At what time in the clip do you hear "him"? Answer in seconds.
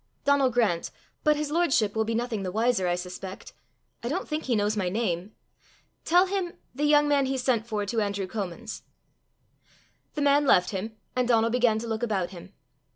6.25-6.53, 10.71-10.95, 12.31-12.51